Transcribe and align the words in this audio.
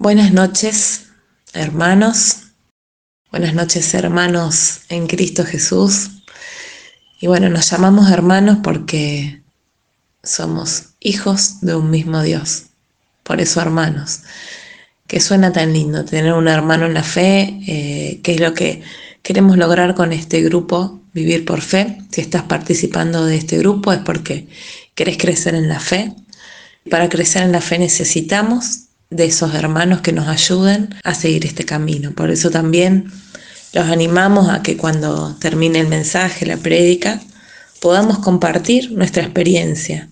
Buenas 0.00 0.32
noches, 0.32 1.06
hermanos. 1.54 2.52
Buenas 3.32 3.52
noches, 3.52 3.92
hermanos 3.94 4.82
en 4.90 5.08
Cristo 5.08 5.44
Jesús. 5.44 6.22
Y 7.20 7.26
bueno, 7.26 7.48
nos 7.48 7.68
llamamos 7.68 8.08
hermanos 8.08 8.58
porque 8.62 9.42
somos 10.22 10.90
hijos 11.00 11.60
de 11.62 11.74
un 11.74 11.90
mismo 11.90 12.22
Dios. 12.22 12.66
Por 13.24 13.40
eso, 13.40 13.60
hermanos. 13.60 14.20
Que 15.08 15.18
suena 15.18 15.52
tan 15.52 15.72
lindo 15.72 16.04
tener 16.04 16.32
un 16.32 16.46
hermano 16.46 16.86
en 16.86 16.94
la 16.94 17.02
fe, 17.02 17.58
eh, 17.66 18.20
que 18.22 18.34
es 18.34 18.40
lo 18.40 18.54
que 18.54 18.84
queremos 19.24 19.56
lograr 19.56 19.96
con 19.96 20.12
este 20.12 20.42
grupo, 20.42 21.00
Vivir 21.12 21.44
por 21.44 21.60
Fe. 21.60 21.98
Si 22.12 22.20
estás 22.20 22.44
participando 22.44 23.26
de 23.26 23.36
este 23.36 23.58
grupo 23.58 23.92
es 23.92 23.98
porque 23.98 24.46
querés 24.94 25.18
crecer 25.18 25.56
en 25.56 25.68
la 25.68 25.80
fe. 25.80 26.14
Para 26.88 27.08
crecer 27.08 27.42
en 27.42 27.50
la 27.50 27.60
fe 27.60 27.80
necesitamos 27.80 28.87
de 29.10 29.24
esos 29.24 29.54
hermanos 29.54 30.02
que 30.02 30.12
nos 30.12 30.28
ayuden 30.28 30.94
a 31.02 31.14
seguir 31.14 31.46
este 31.46 31.64
camino. 31.64 32.12
Por 32.12 32.30
eso 32.30 32.50
también 32.50 33.10
los 33.72 33.86
animamos 33.86 34.48
a 34.50 34.62
que 34.62 34.76
cuando 34.76 35.34
termine 35.36 35.80
el 35.80 35.88
mensaje, 35.88 36.46
la 36.46 36.56
prédica, 36.56 37.20
podamos 37.80 38.18
compartir 38.18 38.92
nuestra 38.92 39.22
experiencia, 39.22 40.08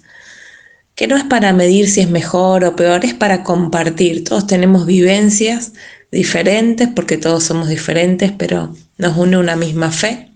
que 0.94 1.06
no 1.06 1.16
es 1.16 1.24
para 1.24 1.52
medir 1.52 1.90
si 1.90 2.00
es 2.00 2.08
mejor 2.08 2.64
o 2.64 2.74
peor, 2.74 3.04
es 3.04 3.12
para 3.12 3.42
compartir. 3.42 4.24
Todos 4.24 4.46
tenemos 4.46 4.86
vivencias 4.86 5.72
diferentes 6.10 6.88
porque 6.88 7.18
todos 7.18 7.44
somos 7.44 7.68
diferentes, 7.68 8.32
pero 8.32 8.74
nos 8.96 9.16
une 9.16 9.36
una 9.36 9.56
misma 9.56 9.90
fe. 9.90 10.32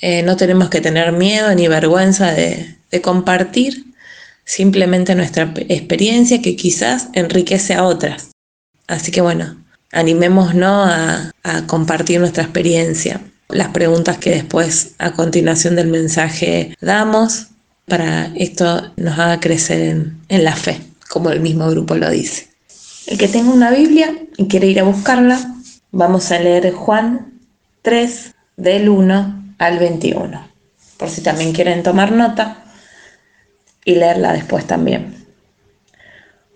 Eh, 0.00 0.22
no 0.22 0.36
tenemos 0.36 0.70
que 0.70 0.80
tener 0.80 1.12
miedo 1.12 1.52
ni 1.54 1.66
vergüenza 1.66 2.30
de 2.30 3.00
compartir 3.02 3.89
simplemente 4.50 5.14
nuestra 5.14 5.54
experiencia 5.68 6.42
que 6.42 6.56
quizás 6.56 7.08
enriquece 7.12 7.74
a 7.74 7.84
otras. 7.84 8.32
Así 8.88 9.12
que 9.12 9.20
bueno, 9.20 9.56
animémonos 9.92 10.90
a, 10.90 11.30
a 11.44 11.66
compartir 11.68 12.18
nuestra 12.18 12.42
experiencia. 12.42 13.20
Las 13.48 13.68
preguntas 13.68 14.18
que 14.18 14.30
después 14.30 14.94
a 14.98 15.12
continuación 15.12 15.76
del 15.76 15.86
mensaje 15.86 16.76
damos 16.80 17.46
para 17.86 18.32
esto 18.34 18.92
nos 18.96 19.20
haga 19.20 19.38
crecer 19.38 19.82
en, 19.82 20.20
en 20.28 20.42
la 20.42 20.56
fe, 20.56 20.80
como 21.08 21.30
el 21.30 21.38
mismo 21.38 21.70
grupo 21.70 21.94
lo 21.94 22.10
dice. 22.10 22.48
El 23.06 23.18
que 23.18 23.28
tenga 23.28 23.52
una 23.52 23.70
Biblia 23.70 24.12
y 24.36 24.48
quiere 24.48 24.66
ir 24.66 24.80
a 24.80 24.84
buscarla, 24.84 25.54
vamos 25.92 26.32
a 26.32 26.40
leer 26.40 26.72
Juan 26.72 27.34
3 27.82 28.34
del 28.56 28.88
1 28.88 29.54
al 29.58 29.78
21. 29.78 30.48
Por 30.96 31.08
si 31.08 31.20
también 31.20 31.52
quieren 31.52 31.84
tomar 31.84 32.10
nota, 32.10 32.64
y 33.84 33.94
leerla 33.94 34.32
después 34.32 34.66
también. 34.66 35.14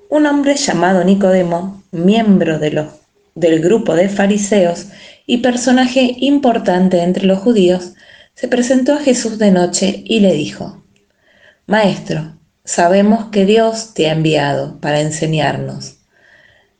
Un 0.09 0.27
hombre 0.27 0.57
llamado 0.57 1.03
Nicodemo, 1.05 1.83
miembro 1.91 2.59
del 2.59 3.61
grupo 3.61 3.95
de 3.95 4.09
fariseos 4.09 4.87
y 5.27 5.39
personaje 5.39 6.15
importante 6.19 7.03
entre 7.03 7.27
los 7.27 7.39
judíos, 7.41 7.95
se 8.35 8.49
presentó 8.49 8.95
a 8.95 9.01
Jesús 9.01 9.39
de 9.39 9.51
noche 9.51 10.03
y 10.05 10.21
le 10.21 10.35
dijo, 10.35 10.85
Maestro, 11.67 12.37
sabemos 12.65 13.27
que 13.27 13.47
Dios 13.47 13.95
te 13.95 14.09
ha 14.09 14.13
enviado 14.13 14.81
para 14.81 15.01
enseñarnos. 15.01 15.99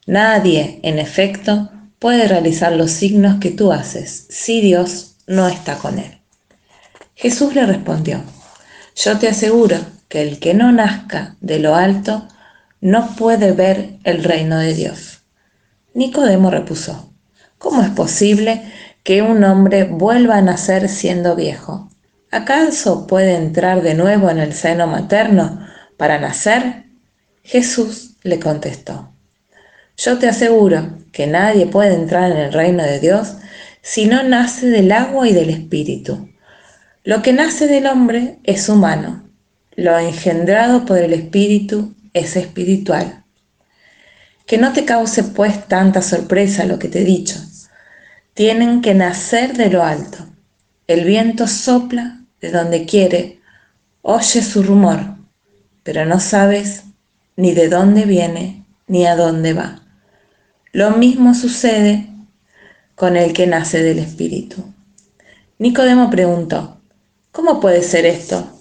Nadie, 0.07 0.81
en 0.83 0.99
efecto, 0.99 1.71
puede 1.99 2.29
realizar 2.29 2.73
los 2.73 2.91
signos 2.91 3.41
que 3.41 3.51
tú 3.51 3.73
haces 3.73 4.27
si 4.29 4.61
Dios 4.61 5.17
no 5.27 5.49
está 5.49 5.79
con 5.79 5.99
él. 5.99 6.19
Jesús 7.15 7.55
le 7.55 7.65
respondió, 7.65 8.23
Yo 8.97 9.19
te 9.19 9.29
aseguro 9.29 9.77
que 10.15 10.23
el 10.23 10.39
que 10.39 10.55
no 10.55 10.71
nazca 10.71 11.35
de 11.41 11.59
lo 11.59 11.75
alto 11.75 12.29
no 12.81 13.17
puede 13.17 13.51
ver 13.51 13.99
el 14.05 14.23
reino 14.23 14.61
de 14.61 14.73
Dios. 14.73 15.25
Nicodemo 15.93 16.53
repuso, 16.53 17.13
¿cómo 17.59 17.83
es 17.83 17.91
posible 17.91 18.63
que 19.03 19.23
un 19.23 19.43
hombre 19.43 19.83
vuelva 19.83 20.37
a 20.37 20.41
nacer 20.41 20.89
siendo 20.89 21.35
viejo? 21.35 21.91
¿Acaso 22.31 23.09
puede 23.09 23.35
entrar 23.35 23.83
de 23.83 23.95
nuevo 23.95 24.31
en 24.31 24.39
el 24.39 24.53
seno 24.53 24.87
materno 24.87 25.67
para 25.97 26.21
nacer? 26.21 26.85
Jesús 27.43 28.15
le 28.23 28.39
contestó, 28.39 29.13
yo 29.97 30.21
te 30.21 30.29
aseguro 30.29 30.97
que 31.11 31.27
nadie 31.27 31.67
puede 31.67 31.93
entrar 31.93 32.31
en 32.31 32.37
el 32.37 32.53
reino 32.53 32.85
de 32.85 33.01
Dios 33.01 33.35
si 33.83 34.07
no 34.07 34.23
nace 34.23 34.69
del 34.69 34.93
agua 34.93 35.27
y 35.27 35.33
del 35.33 35.51
espíritu. 35.51 36.29
Lo 37.03 37.21
que 37.21 37.33
nace 37.33 37.67
del 37.67 37.89
hombre 37.89 38.39
es 38.45 38.69
humano 38.69 39.24
lo 39.77 39.99
engendrado 39.99 40.85
por 40.85 40.99
el 40.99 41.13
Espíritu 41.13 41.95
es 42.13 42.37
espiritual. 42.37 43.25
Que 44.47 44.59
no 44.59 44.73
te 44.73 44.85
cause 44.85 45.25
pues 45.25 45.67
tanta 45.67 46.03
sorpresa 46.03 46.65
lo 46.65 46.79
que 46.79 46.89
te 46.89 47.01
he 47.01 47.05
dicho. 47.05 47.41
Tienen 48.35 48.83
que 48.83 48.95
nacer 48.95 49.57
de 49.57 49.71
lo 49.71 49.83
alto. 49.83 50.19
El 50.87 51.05
viento 51.05 51.49
sopla 51.49 52.21
de 52.41 52.51
donde 52.51 52.85
quiere, 52.85 53.41
oye 54.03 54.43
su 54.43 54.63
rumor, 54.63 55.17
pero 55.83 56.05
no 56.05 56.21
sabes 56.21 56.85
ni 57.37 57.53
de 57.53 57.69
dónde 57.69 58.05
viene 58.05 58.65
ni 58.87 59.07
a 59.07 59.17
dónde 59.17 59.55
va. 59.55 59.81
Lo 60.73 60.91
mismo 60.91 61.35
sucede 61.35 62.09
con 62.95 63.17
el 63.17 63.33
que 63.33 63.47
nace 63.47 63.83
del 63.83 63.99
Espíritu. 63.99 64.73
Nicodemo 65.59 66.11
preguntó, 66.11 66.81
¿cómo 67.33 67.61
puede 67.61 67.83
ser 67.83 68.07
esto? 68.07 68.54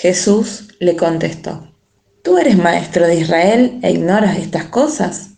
Jesús 0.00 0.68
le 0.78 0.94
contestó, 0.94 1.74
¿tú 2.22 2.38
eres 2.38 2.56
maestro 2.56 3.04
de 3.08 3.16
Israel 3.16 3.80
e 3.82 3.90
ignoras 3.90 4.38
estas 4.38 4.66
cosas? 4.66 5.30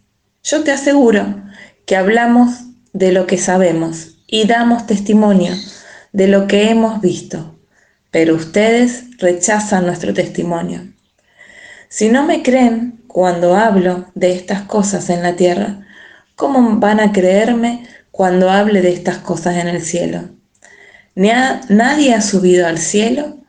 Yo 0.43 0.62
te 0.65 0.71
aseguro 0.71 1.43
que 1.87 1.97
hablamos 1.97 2.59
de 2.93 3.10
lo 3.10 3.26
que 3.26 3.38
sabemos 3.38 4.19
y 4.26 4.47
damos 4.47 4.87
testimonio 4.87 5.54
de 6.12 6.28
lo 6.28 6.47
que 6.47 6.69
hemos 6.69 7.00
visto, 7.00 7.59
pero 8.10 8.34
ustedes 8.34 9.16
rechazan 9.16 9.87
nuestro 9.87 10.12
testimonio. 10.12 10.92
Si 11.88 12.10
no 12.10 12.27
me 12.27 12.42
creen 12.42 13.03
cuando 13.06 13.56
hablo 13.56 14.10
de 14.15 14.34
estas 14.34 14.60
cosas 14.65 15.09
en 15.09 15.22
la 15.22 15.37
tierra, 15.37 15.87
¿cómo 16.37 16.78
van 16.78 17.00
a 17.00 17.12
creerme 17.12 17.87
cuando 18.10 18.50
hable 18.50 18.82
de 18.82 18.92
estas 18.92 19.16
cosas 19.16 19.56
en 19.56 19.69
el 19.69 19.81
cielo? 19.81 20.28
nadie 21.15 22.15
ha 22.15 22.21
subido 22.21 22.66
al 22.66 22.77
cielo 22.77 23.39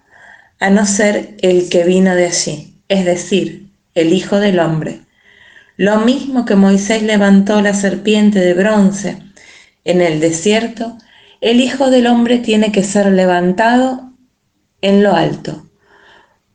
a 0.61 0.69
no 0.69 0.85
ser 0.85 1.35
el 1.41 1.69
que 1.69 1.83
vino 1.83 2.13
de 2.15 2.27
allí, 2.27 2.77
es 2.87 3.03
decir, 3.03 3.71
el 3.95 4.13
Hijo 4.13 4.39
del 4.39 4.59
Hombre. 4.59 5.01
Lo 5.75 5.97
mismo 6.01 6.45
que 6.45 6.55
Moisés 6.55 7.01
levantó 7.01 7.61
la 7.61 7.73
serpiente 7.73 8.39
de 8.39 8.53
bronce 8.53 9.17
en 9.85 10.01
el 10.01 10.19
desierto, 10.19 10.99
el 11.41 11.61
Hijo 11.61 11.89
del 11.89 12.05
Hombre 12.05 12.37
tiene 12.37 12.71
que 12.71 12.83
ser 12.83 13.07
levantado 13.11 14.13
en 14.81 15.01
lo 15.01 15.15
alto, 15.15 15.65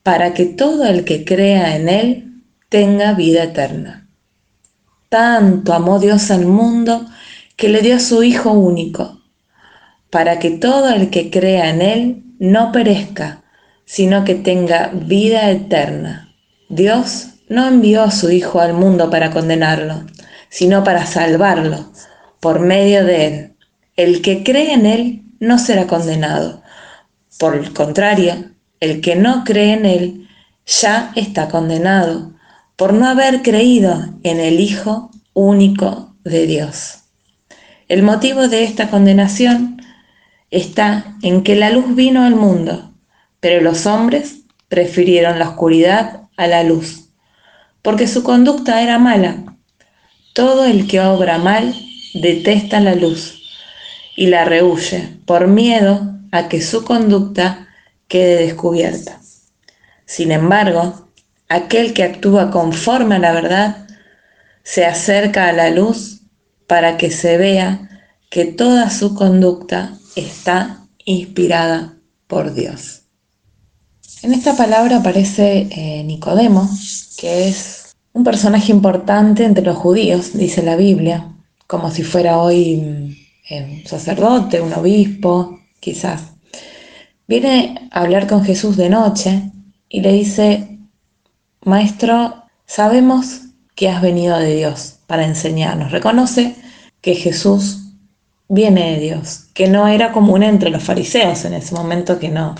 para 0.05 0.34
que 0.34 0.44
todo 0.44 0.87
el 0.87 1.03
que 1.05 1.25
crea 1.25 1.75
en 1.75 1.88
Él 1.88 2.43
tenga 2.69 3.12
vida 3.12 3.43
eterna. 3.43 4.09
Tanto 5.09 5.75
amó 5.75 5.99
Dios 5.99 6.31
al 6.31 6.47
mundo 6.47 7.05
que 7.56 7.69
le 7.69 7.83
dio 7.83 7.99
su 7.99 8.23
Hijo 8.23 8.53
único, 8.53 9.21
para 10.11 10.38
que 10.38 10.53
todo 10.53 10.91
el 10.91 11.11
que 11.11 11.28
crea 11.28 11.71
en 11.71 11.83
Él 11.83 12.23
no 12.38 12.71
perezca, 12.71 13.43
sino 13.86 14.24
que 14.24 14.34
tenga 14.34 14.91
vida 14.92 15.50
eterna. 15.50 16.34
Dios 16.69 17.28
no 17.48 17.66
envió 17.66 18.02
a 18.02 18.10
su 18.10 18.30
Hijo 18.30 18.60
al 18.60 18.74
mundo 18.74 19.08
para 19.08 19.30
condenarlo, 19.30 20.04
sino 20.50 20.84
para 20.84 21.06
salvarlo 21.06 21.91
por 22.41 22.60
medio 22.60 23.04
de 23.04 23.26
él. 23.26 23.52
El 23.96 24.20
que 24.20 24.42
cree 24.42 24.75
en 24.75 24.84
él 24.84 25.22
no 25.41 25.58
será 25.58 25.86
condenado. 25.86 26.62
Por 27.38 27.54
el 27.54 27.72
contrario, 27.72 28.50
el 28.80 29.00
que 29.00 29.16
no 29.16 29.44
cree 29.44 29.72
en 29.72 29.86
él 29.86 30.28
ya 30.66 31.12
está 31.14 31.48
condenado 31.48 32.32
por 32.75 32.92
no 32.92 33.06
haber 33.06 33.42
creído 33.42 34.14
en 34.22 34.41
el 34.41 34.60
Hijo 34.60 35.10
único 35.32 36.16
de 36.25 36.46
Dios. 36.46 37.05
El 37.88 38.02
motivo 38.02 38.49
de 38.49 38.64
esta 38.64 38.90
condenación 38.90 39.81
está 40.50 41.16
en 41.22 41.44
que 41.44 41.55
la 41.55 41.70
luz 41.70 41.94
vino 41.94 42.25
al 42.25 42.34
mundo 42.34 42.95
pero 43.41 43.62
los 43.62 43.87
hombres 43.87 44.41
prefirieron 44.69 45.38
la 45.38 45.50
oscuridad 45.50 46.23
a 46.37 46.47
la 46.47 46.62
luz, 46.62 47.11
porque 47.83 48.06
su 48.06 48.23
conducta 48.23 48.83
era 48.83 48.99
mala. 48.99 49.56
Todo 50.35 50.67
el 50.67 50.87
que 50.87 51.00
obra 51.00 51.38
mal 51.38 51.75
detesta 52.15 52.81
la 52.81 52.94
luz 52.94 53.43
y 54.17 54.27
la 54.27 54.44
rehuye 54.44 55.09
por 55.25 55.47
miedo 55.47 56.15
a 56.33 56.49
que 56.49 56.61
su 56.61 56.85
conducta 56.85 57.69
quede 58.09 58.47
descubierta. 58.47 59.21
Sin 60.05 60.33
embargo, 60.33 61.09
aquel 61.49 61.93
que 61.93 62.05
actúa 62.05 62.50
conforme 62.50 63.17
a 63.17 63.19
la 63.19 63.33
verdad 63.33 63.87
se 64.62 64.85
acerca 64.85 65.49
a 65.49 65.53
la 65.53 65.71
luz 65.71 66.23
para 66.67 66.97
que 66.97 67.11
se 67.11 67.38
vea 67.38 67.88
que 68.31 68.44
toda 68.44 68.91
su 68.91 69.15
conducta 69.15 69.93
está 70.17 70.81
inspirada 71.05 71.94
por 72.27 72.53
Dios. 72.55 73.06
En 74.26 74.34
esta 74.34 74.56
palabra 74.56 74.96
aparece 74.96 75.69
eh, 75.70 76.02
Nicodemo, 76.02 76.69
que 77.17 77.46
es 77.46 77.94
un 78.12 78.25
personaje 78.25 78.73
importante 78.73 79.44
entre 79.44 79.64
los 79.64 79.76
judíos, 79.76 80.37
dice 80.37 80.64
la 80.64 80.75
Biblia, 80.75 81.32
como 81.69 81.93
si 81.93 82.02
fuera 82.02 82.38
hoy 82.38 83.17
eh, 83.49 83.82
un 83.82 83.87
sacerdote, 83.87 84.61
un 84.61 84.73
obispo, 84.73 85.61
quizás. 85.78 86.32
Viene 87.28 87.88
a 87.93 88.00
hablar 88.00 88.26
con 88.26 88.43
Jesús 88.43 88.76
de 88.76 88.90
noche 88.90 89.52
y 89.88 90.00
le 90.00 90.12
dice, 90.12 90.76
Maestro, 91.64 92.43
sabemos 92.67 93.43
que 93.76 93.88
has 93.88 94.02
venido 94.02 94.37
de 94.40 94.56
Dios 94.56 94.96
para 95.06 95.25
enseñarnos. 95.25 95.93
Reconoce 95.93 96.56
que 97.00 97.14
Jesús 97.14 97.93
viene 98.49 98.94
de 98.94 98.99
Dios, 98.99 99.44
que 99.55 99.69
no 99.69 99.87
era 99.87 100.11
común 100.11 100.43
entre 100.43 100.70
los 100.70 100.82
fariseos 100.82 101.44
en 101.44 101.55
ese 101.55 101.76
momento 101.76 102.19
que 102.19 102.28
no, 102.31 102.56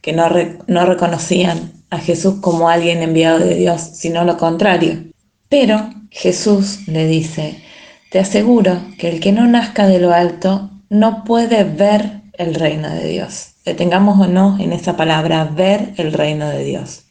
que 0.00 0.12
no, 0.12 0.28
no 0.66 0.86
reconocían 0.86 1.72
a 1.90 1.98
Jesús 1.98 2.36
como 2.40 2.68
alguien 2.68 3.02
enviado 3.02 3.38
de 3.38 3.54
Dios, 3.54 3.80
sino 3.80 4.24
lo 4.24 4.36
contrario. 4.36 5.04
Pero 5.48 5.90
Jesús 6.10 6.86
le 6.86 7.06
dice, 7.06 7.62
te 8.10 8.18
aseguro 8.18 8.80
que 8.98 9.08
el 9.08 9.20
que 9.20 9.32
no 9.32 9.46
nazca 9.46 9.86
de 9.86 9.98
lo 9.98 10.12
alto 10.12 10.70
no 10.88 11.24
puede 11.24 11.64
ver 11.64 12.22
el 12.34 12.54
reino 12.54 12.88
de 12.90 13.08
Dios. 13.08 13.50
Tengamos 13.64 14.18
o 14.18 14.26
no 14.26 14.58
en 14.58 14.72
esa 14.72 14.96
palabra, 14.96 15.44
ver 15.44 15.92
el 15.96 16.12
reino 16.12 16.48
de 16.48 16.64
Dios. 16.64 17.04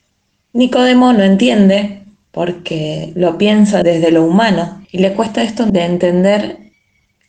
Nicodemo 0.54 1.14
no 1.14 1.24
entiende 1.24 2.04
porque 2.32 3.12
lo 3.16 3.38
piensa 3.38 3.84
desde 3.84 4.12
lo 4.12 4.26
humano 4.26 4.84
y 4.92 5.00
le 5.00 5.14
cuesta 5.14 5.44
esto 5.44 5.66
de 5.66 5.86
entender 5.86 6.58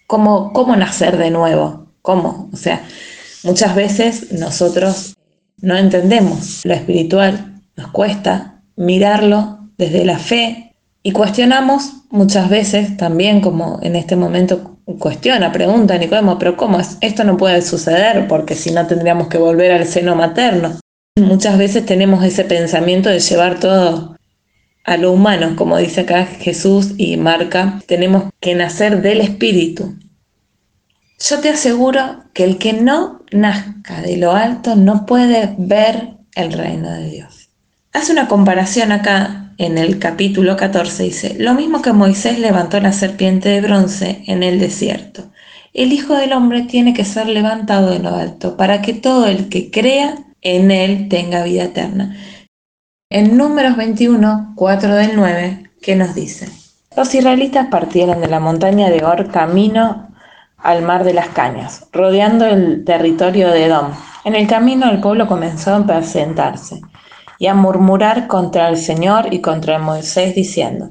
cómo, 0.06 0.52
cómo 0.52 0.74
nacer 0.76 1.16
de 1.16 1.30
nuevo, 1.30 1.86
cómo. 2.02 2.48
O 2.52 2.56
sea, 2.56 2.82
muchas 3.44 3.74
veces 3.74 4.32
nosotros 4.32 5.14
no 5.62 5.76
entendemos 5.76 6.64
lo 6.64 6.74
espiritual, 6.74 7.60
nos 7.76 7.88
cuesta 7.88 8.62
mirarlo 8.76 9.68
desde 9.76 10.04
la 10.04 10.18
fe 10.18 10.74
y 11.02 11.12
cuestionamos 11.12 11.92
muchas 12.10 12.50
veces 12.50 12.96
también, 12.96 13.40
como 13.40 13.78
en 13.82 13.96
este 13.96 14.16
momento 14.16 14.78
cuestiona, 14.98 15.52
pregunta 15.52 15.96
Nicodemo, 15.96 16.38
pero 16.38 16.56
¿cómo 16.56 16.80
es? 16.80 16.98
Esto 17.00 17.24
no 17.24 17.36
puede 17.36 17.62
suceder 17.62 18.26
porque 18.28 18.54
si 18.54 18.70
no 18.70 18.86
tendríamos 18.86 19.28
que 19.28 19.38
volver 19.38 19.72
al 19.72 19.86
seno 19.86 20.16
materno. 20.16 20.78
Muchas 21.16 21.58
veces 21.58 21.86
tenemos 21.86 22.24
ese 22.24 22.44
pensamiento 22.44 23.08
de 23.08 23.20
llevar 23.20 23.60
todo 23.60 24.16
a 24.84 24.96
lo 24.96 25.12
humano, 25.12 25.54
como 25.56 25.76
dice 25.76 26.02
acá 26.02 26.26
Jesús 26.26 26.94
y 26.96 27.16
marca, 27.16 27.80
tenemos 27.86 28.24
que 28.40 28.54
nacer 28.54 29.02
del 29.02 29.20
Espíritu. 29.20 29.94
Yo 31.18 31.40
te 31.40 31.50
aseguro 31.50 32.24
que 32.32 32.44
el 32.44 32.58
que 32.58 32.72
no 32.72 33.19
nazca 33.32 34.00
de 34.02 34.16
lo 34.16 34.32
alto 34.32 34.76
no 34.76 35.06
puede 35.06 35.54
ver 35.58 36.14
el 36.34 36.52
reino 36.52 36.90
de 36.90 37.10
Dios. 37.10 37.50
Hace 37.92 38.12
una 38.12 38.28
comparación 38.28 38.92
acá 38.92 39.52
en 39.58 39.76
el 39.76 39.98
capítulo 39.98 40.56
14, 40.56 41.02
dice, 41.02 41.36
lo 41.38 41.54
mismo 41.54 41.82
que 41.82 41.92
Moisés 41.92 42.38
levantó 42.38 42.80
la 42.80 42.92
serpiente 42.92 43.48
de 43.50 43.60
bronce 43.60 44.22
en 44.26 44.42
el 44.42 44.58
desierto. 44.58 45.30
El 45.72 45.92
Hijo 45.92 46.14
del 46.14 46.32
Hombre 46.32 46.62
tiene 46.62 46.94
que 46.94 47.04
ser 47.04 47.28
levantado 47.28 47.90
de 47.90 47.98
lo 47.98 48.14
alto 48.14 48.56
para 48.56 48.80
que 48.80 48.94
todo 48.94 49.26
el 49.26 49.48
que 49.48 49.70
crea 49.70 50.16
en 50.40 50.70
él 50.70 51.08
tenga 51.08 51.44
vida 51.44 51.64
eterna. 51.64 52.16
En 53.10 53.36
números 53.36 53.76
21, 53.76 54.54
4 54.56 54.94
del 54.94 55.16
9, 55.16 55.70
¿qué 55.82 55.96
nos 55.96 56.14
dice? 56.14 56.48
Los 56.96 57.14
israelitas 57.14 57.66
partieron 57.70 58.20
de 58.20 58.28
la 58.28 58.40
montaña 58.40 58.88
de 58.88 59.04
Or 59.04 59.30
camino 59.30 60.09
al 60.62 60.82
mar 60.82 61.04
de 61.04 61.14
las 61.14 61.28
cañas, 61.28 61.86
rodeando 61.92 62.46
el 62.46 62.84
territorio 62.84 63.50
de 63.50 63.66
Edom. 63.66 63.92
En 64.24 64.34
el 64.34 64.46
camino 64.46 64.90
el 64.90 65.00
pueblo 65.00 65.26
comenzó 65.26 65.74
a 65.74 65.78
impacientarse 65.78 66.80
y 67.38 67.46
a 67.46 67.54
murmurar 67.54 68.26
contra 68.26 68.68
el 68.68 68.76
Señor 68.76 69.32
y 69.32 69.40
contra 69.40 69.78
Moisés, 69.78 70.34
diciendo, 70.34 70.90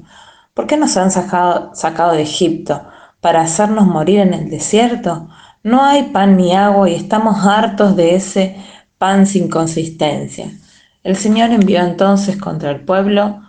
¿por 0.54 0.66
qué 0.66 0.76
nos 0.76 0.96
han 0.96 1.10
sacado, 1.10 1.70
sacado 1.74 2.12
de 2.12 2.22
Egipto 2.22 2.82
para 3.20 3.42
hacernos 3.42 3.86
morir 3.86 4.20
en 4.20 4.34
el 4.34 4.50
desierto? 4.50 5.28
No 5.62 5.84
hay 5.84 6.04
pan 6.04 6.36
ni 6.36 6.54
agua 6.54 6.88
y 6.88 6.94
estamos 6.94 7.46
hartos 7.46 7.94
de 7.94 8.16
ese 8.16 8.56
pan 8.98 9.26
sin 9.26 9.48
consistencia. 9.48 10.50
El 11.02 11.16
Señor 11.16 11.50
envió 11.50 11.80
entonces 11.80 12.36
contra 12.36 12.70
el 12.70 12.80
pueblo 12.80 13.40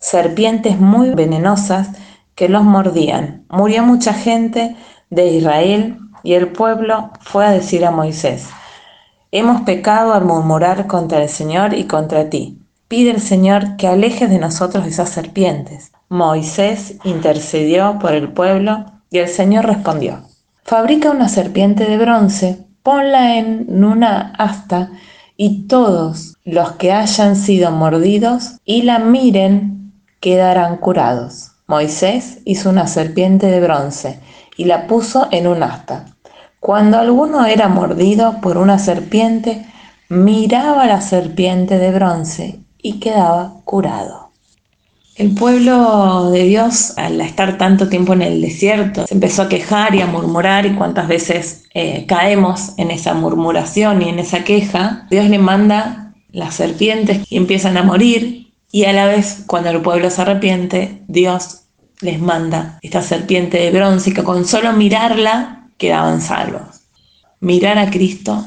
serpientes 0.00 0.78
muy 0.80 1.10
venenosas 1.10 1.90
que 2.34 2.48
los 2.48 2.62
mordían. 2.62 3.44
Murió 3.50 3.82
mucha 3.82 4.14
gente 4.14 4.76
de 5.10 5.28
Israel 5.28 5.98
y 6.22 6.34
el 6.34 6.48
pueblo 6.48 7.10
fue 7.20 7.46
a 7.46 7.50
decir 7.50 7.84
a 7.84 7.90
Moisés, 7.90 8.48
Hemos 9.30 9.60
pecado 9.62 10.14
al 10.14 10.24
murmurar 10.24 10.86
contra 10.86 11.22
el 11.22 11.28
Señor 11.28 11.74
y 11.74 11.84
contra 11.84 12.30
ti. 12.30 12.58
Pide 12.88 13.10
el 13.10 13.20
Señor 13.20 13.76
que 13.76 13.86
alejes 13.86 14.30
de 14.30 14.38
nosotros 14.38 14.86
esas 14.86 15.10
serpientes. 15.10 15.92
Moisés 16.08 16.94
intercedió 17.04 17.98
por 17.98 18.14
el 18.14 18.32
pueblo 18.32 18.86
y 19.10 19.18
el 19.18 19.28
Señor 19.28 19.66
respondió, 19.66 20.22
Fabrica 20.64 21.10
una 21.10 21.28
serpiente 21.28 21.84
de 21.84 21.98
bronce, 21.98 22.66
ponla 22.82 23.36
en 23.36 23.84
una 23.84 24.32
asta 24.38 24.90
y 25.36 25.66
todos 25.66 26.36
los 26.46 26.72
que 26.72 26.92
hayan 26.92 27.36
sido 27.36 27.70
mordidos 27.70 28.56
y 28.64 28.82
la 28.82 28.98
miren 28.98 29.92
quedarán 30.20 30.78
curados. 30.78 31.52
Moisés 31.66 32.38
hizo 32.46 32.70
una 32.70 32.86
serpiente 32.86 33.48
de 33.48 33.60
bronce 33.60 34.20
y 34.58 34.66
la 34.66 34.86
puso 34.86 35.28
en 35.30 35.46
un 35.46 35.62
asta. 35.62 36.04
Cuando 36.60 36.98
alguno 36.98 37.46
era 37.46 37.68
mordido 37.68 38.40
por 38.42 38.58
una 38.58 38.78
serpiente, 38.78 39.64
miraba 40.10 40.84
la 40.86 41.00
serpiente 41.00 41.78
de 41.78 41.92
bronce 41.92 42.58
y 42.82 42.98
quedaba 43.00 43.54
curado. 43.64 44.28
El 45.14 45.34
pueblo 45.34 46.30
de 46.30 46.44
Dios, 46.44 46.94
al 46.96 47.20
estar 47.20 47.56
tanto 47.56 47.88
tiempo 47.88 48.12
en 48.12 48.22
el 48.22 48.40
desierto, 48.40 49.06
se 49.06 49.14
empezó 49.14 49.42
a 49.42 49.48
quejar 49.48 49.94
y 49.94 50.00
a 50.00 50.06
murmurar 50.06 50.66
y 50.66 50.74
cuántas 50.74 51.08
veces 51.08 51.64
eh, 51.74 52.04
caemos 52.06 52.74
en 52.76 52.90
esa 52.90 53.14
murmuración 53.14 54.02
y 54.02 54.08
en 54.08 54.18
esa 54.18 54.44
queja. 54.44 55.06
Dios 55.10 55.28
le 55.28 55.38
manda 55.38 56.14
las 56.30 56.54
serpientes 56.54 57.20
y 57.30 57.36
empiezan 57.36 57.76
a 57.76 57.82
morir 57.82 58.52
y 58.70 58.84
a 58.84 58.92
la 58.92 59.06
vez 59.06 59.44
cuando 59.46 59.70
el 59.70 59.80
pueblo 59.80 60.10
se 60.10 60.22
arrepiente, 60.22 61.02
Dios 61.08 61.62
les 62.00 62.20
manda 62.20 62.78
esta 62.82 63.02
serpiente 63.02 63.58
de 63.58 63.70
bronce 63.70 64.12
que 64.12 64.22
con 64.22 64.44
solo 64.46 64.72
mirarla 64.72 65.68
quedaban 65.76 66.20
salvos. 66.20 66.82
Mirar 67.40 67.78
a 67.78 67.90
Cristo 67.90 68.44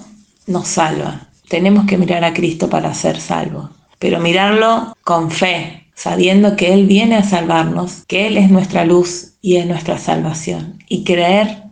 nos 0.48 0.68
salva. 0.68 1.28
Tenemos 1.50 1.86
que 1.86 1.98
mirar 1.98 2.24
a 2.24 2.34
Cristo 2.34 2.70
para 2.70 2.94
ser 2.94 3.20
salvos, 3.20 3.70
pero 4.00 4.20
mirarlo 4.20 4.96
con 5.04 5.32
fe, 5.32 5.88
sabiendo 5.96 6.56
que 6.56 6.74
Él 6.74 6.88
viene 6.88 7.16
a 7.16 7.24
salvarnos, 7.24 8.04
que 8.08 8.28
Él 8.28 8.38
es 8.38 8.50
nuestra 8.50 8.86
luz 8.86 9.34
y 9.42 9.58
es 9.58 9.66
nuestra 9.66 9.98
salvación. 9.98 10.80
Y 10.88 11.04
creer 11.04 11.64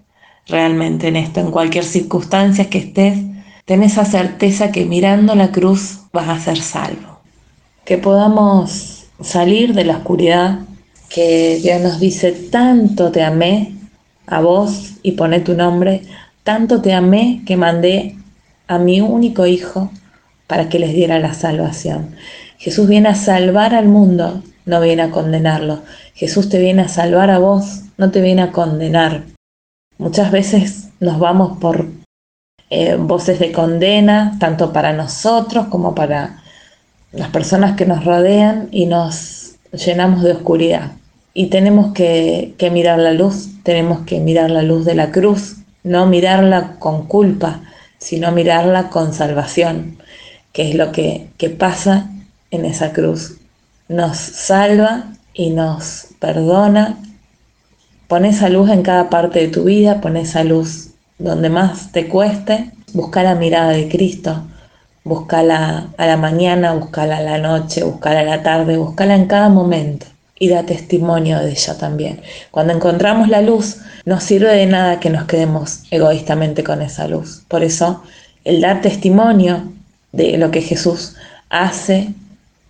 realmente 0.48 1.08
en 1.08 1.16
esto, 1.16 1.40
en 1.40 1.52
cualquier 1.52 1.86
circunstancia 1.86 2.70
que 2.70 2.80
estés, 2.80 3.20
ten 3.66 3.84
esa 3.84 4.04
certeza 4.04 4.72
que 4.72 4.86
mirando 4.86 5.36
la 5.36 5.52
cruz 5.52 6.00
vas 6.12 6.28
a 6.28 6.40
ser 6.40 6.62
salvo. 6.62 7.20
Que 7.86 7.98
podamos 7.98 9.06
salir 9.22 9.74
de 9.74 9.86
la 9.86 9.98
oscuridad, 9.98 10.60
que 11.10 11.60
Dios 11.62 11.82
nos 11.82 12.00
dice, 12.00 12.32
tanto 12.32 13.12
te 13.12 13.24
amé 13.24 13.76
a 14.28 14.42
vos 14.42 14.94
y 15.02 15.14
poné 15.14 15.40
tu 15.40 15.56
nombre, 15.56 16.04
tanto 16.44 16.82
te 16.82 16.94
amé 16.94 17.42
que 17.46 17.58
mandé 17.58 18.16
a 18.68 18.78
mi 18.78 19.02
único 19.02 19.48
Hijo 19.48 19.92
para 20.48 20.70
que 20.70 20.80
les 20.80 20.94
diera 20.94 21.20
la 21.20 21.34
salvación. 21.34 22.16
Jesús 22.58 22.88
viene 22.88 23.10
a 23.10 23.16
salvar 23.16 23.74
al 23.74 23.88
mundo, 23.88 24.44
no 24.66 24.82
viene 24.82 25.04
a 25.04 25.12
condenarlo. 25.12 25.82
Jesús 26.14 26.50
te 26.50 26.60
viene 26.60 26.84
a 26.84 26.88
salvar 26.88 27.32
a 27.32 27.40
vos, 27.40 27.82
no 27.98 28.12
te 28.12 28.22
viene 28.22 28.44
a 28.44 28.52
condenar. 28.52 29.24
Muchas 29.98 30.32
veces 30.32 30.90
nos 31.00 31.20
vamos 31.20 31.58
por 31.60 31.88
eh, 32.70 32.96
voces 32.96 33.40
de 33.40 33.52
condena, 33.52 34.38
tanto 34.40 34.72
para 34.72 34.94
nosotros 34.94 35.68
como 35.68 35.96
para 35.96 36.44
las 37.12 37.30
personas 37.30 37.76
que 37.76 37.86
nos 37.86 38.06
rodean 38.06 38.70
y 38.72 38.86
nos 38.86 39.56
llenamos 39.72 40.22
de 40.24 40.34
oscuridad. 40.34 40.92
Y 41.40 41.46
tenemos 41.46 41.94
que, 41.94 42.54
mirar 42.70 43.00
la 43.00 43.14
luz, 43.14 43.48
tenemos 43.64 44.02
que 44.02 44.20
mirar 44.20 44.52
la 44.52 44.62
luz 44.62 44.84
de 44.84 44.94
la 44.94 45.10
cruz, 45.10 45.56
no 45.86 46.06
mirarla 46.06 46.76
con 46.80 47.08
culpa, 47.08 47.62
sino 47.98 48.34
mirarla 48.34 48.90
con 48.90 49.14
salvación, 49.14 49.98
que 50.52 50.68
es 50.68 50.76
lo 50.76 50.92
que, 50.92 51.30
pasa 51.58 52.10
en 52.52 52.66
esa 52.66 52.92
cruz. 52.92 53.38
Nos 53.88 54.18
salva 54.18 55.14
y 55.34 55.52
nos 55.52 56.08
perdona. 56.20 56.98
Pon 58.10 58.26
esa 58.26 58.50
luz 58.50 58.70
en 58.70 58.82
cada 58.82 59.10
parte 59.10 59.40
de 59.40 59.48
tu 59.48 59.64
vida, 59.64 60.02
pon 60.02 60.18
esa 60.18 60.44
luz 60.44 60.90
donde 61.20 61.48
más 61.48 61.94
te 61.94 62.10
cueste. 62.10 62.72
Busca 62.92 63.24
la 63.24 63.36
mirada 63.36 63.70
de 63.70 63.88
Cristo, 63.88 64.44
búscala 65.06 65.88
a 65.98 66.06
la 66.06 66.18
mañana, 66.18 66.74
búscala 66.74 67.20
a 67.20 67.22
la 67.22 67.38
noche, 67.38 67.86
búscala 67.86 68.20
a 68.20 68.24
la 68.24 68.44
tarde, 68.44 68.76
búscala 68.76 69.16
en 69.16 69.28
cada 69.28 69.48
momento 69.48 70.06
y 70.40 70.50
da 70.50 70.66
testimonio 70.66 71.40
de 71.40 71.52
ella 71.52 71.78
también. 71.78 72.22
Cuando 72.50 72.74
encontramos 72.74 73.28
la 73.28 73.42
luz, 73.42 73.78
no 74.06 74.20
sirve 74.20 74.54
de 74.56 74.66
nada 74.66 75.00
que 75.00 75.10
nos 75.10 75.26
quedemos 75.26 75.84
egoístamente 75.92 76.64
con 76.64 76.82
esa 76.82 77.08
luz. 77.08 77.44
Por 77.48 77.64
eso, 77.64 78.04
el 78.46 78.62
dar 78.62 78.82
testimonio 78.82 79.72
de 80.12 80.38
lo 80.38 80.50
que 80.50 80.62
Jesús 80.62 81.16
hace, 81.50 82.14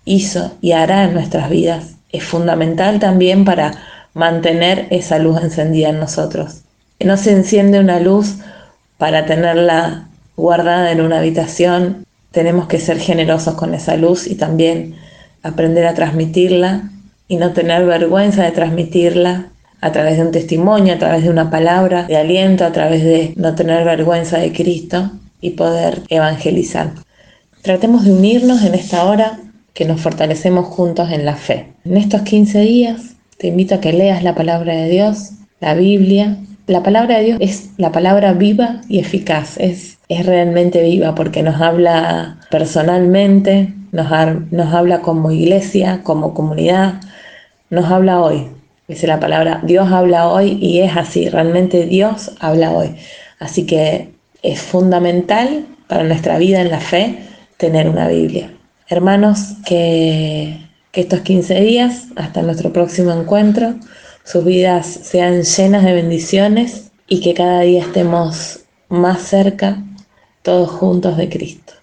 hizo 0.03 0.57
y 0.59 0.71
hará 0.71 1.03
en 1.03 1.13
nuestras 1.13 1.49
vidas 1.49 1.95
es 2.11 2.23
fundamental 2.23 2.99
también 2.99 3.45
para 3.45 3.73
mantener 4.13 4.87
esa 4.89 5.19
luz 5.19 5.41
encendida 5.41 5.89
en 5.89 5.99
nosotros. 5.99 6.61
No 6.99 7.15
se 7.17 7.31
enciende 7.31 7.79
una 7.79 7.99
luz 7.99 8.37
para 8.97 9.25
tenerla 9.25 10.07
guardada 10.35 10.91
en 10.91 11.01
una 11.01 11.19
habitación, 11.19 12.05
tenemos 12.31 12.67
que 12.67 12.79
ser 12.79 12.99
generosos 12.99 13.55
con 13.55 13.73
esa 13.73 13.95
luz 13.95 14.27
y 14.27 14.35
también 14.35 14.95
aprender 15.43 15.85
a 15.85 15.93
transmitirla 15.93 16.89
y 17.29 17.37
no 17.37 17.53
tener 17.53 17.85
vergüenza 17.85 18.43
de 18.43 18.51
transmitirla 18.51 19.51
a 19.79 19.91
través 19.91 20.17
de 20.17 20.23
un 20.23 20.31
testimonio, 20.31 20.95
a 20.95 20.97
través 20.97 21.23
de 21.23 21.29
una 21.29 21.49
palabra 21.49 22.03
de 22.03 22.17
aliento, 22.17 22.65
a 22.65 22.73
través 22.73 23.03
de 23.03 23.33
no 23.37 23.55
tener 23.55 23.85
vergüenza 23.85 24.39
de 24.39 24.51
Cristo 24.51 25.11
y 25.39 25.51
poder 25.51 26.01
evangelizar. 26.09 26.91
Tratemos 27.61 28.03
de 28.03 28.13
unirnos 28.13 28.63
en 28.63 28.73
esta 28.73 29.05
hora 29.05 29.39
que 29.73 29.85
nos 29.85 30.01
fortalecemos 30.01 30.65
juntos 30.65 31.11
en 31.11 31.23
la 31.23 31.35
fe. 31.35 31.67
En 31.85 31.97
estos 31.97 32.23
15 32.23 32.61
días 32.61 33.15
te 33.37 33.47
invito 33.47 33.75
a 33.75 33.79
que 33.79 33.93
leas 33.93 34.23
la 34.23 34.35
palabra 34.35 34.75
de 34.75 34.89
Dios, 34.89 35.31
la 35.61 35.75
Biblia. 35.75 36.37
La 36.67 36.83
palabra 36.83 37.19
de 37.19 37.25
Dios 37.25 37.37
es 37.39 37.69
la 37.77 37.91
palabra 37.91 38.33
viva 38.33 38.81
y 38.89 38.99
eficaz, 38.99 39.57
es, 39.57 39.97
es 40.09 40.25
realmente 40.25 40.83
viva 40.83 41.15
porque 41.15 41.41
nos 41.41 41.61
habla 41.61 42.39
personalmente, 42.51 43.73
nos, 43.91 44.07
nos 44.51 44.73
habla 44.73 45.01
como 45.01 45.31
iglesia, 45.31 46.01
como 46.03 46.33
comunidad, 46.33 47.01
nos 47.69 47.85
habla 47.85 48.21
hoy. 48.21 48.47
Dice 48.87 49.05
la 49.07 49.19
palabra, 49.19 49.61
Dios 49.63 49.91
habla 49.91 50.27
hoy 50.27 50.57
y 50.59 50.79
es 50.79 50.97
así, 50.97 51.29
realmente 51.29 51.85
Dios 51.85 52.31
habla 52.39 52.71
hoy. 52.71 52.95
Así 53.39 53.65
que 53.65 54.09
es 54.41 54.59
fundamental 54.61 55.65
para 55.87 56.03
nuestra 56.03 56.37
vida 56.37 56.61
en 56.61 56.71
la 56.71 56.79
fe 56.79 57.19
tener 57.57 57.87
una 57.87 58.07
Biblia. 58.07 58.51
Hermanos, 58.87 59.55
que, 59.65 60.57
que 60.91 61.01
estos 61.01 61.21
15 61.21 61.61
días, 61.61 62.05
hasta 62.15 62.41
nuestro 62.41 62.73
próximo 62.73 63.11
encuentro, 63.11 63.75
sus 64.23 64.43
vidas 64.43 64.87
sean 64.87 65.43
llenas 65.43 65.83
de 65.83 65.93
bendiciones 65.93 66.91
y 67.07 67.21
que 67.21 67.33
cada 67.33 67.61
día 67.61 67.81
estemos 67.81 68.61
más 68.87 69.21
cerca, 69.21 69.83
todos 70.41 70.69
juntos 70.69 71.17
de 71.17 71.29
Cristo. 71.29 71.78